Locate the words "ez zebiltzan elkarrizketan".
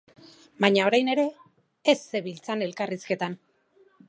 1.95-3.41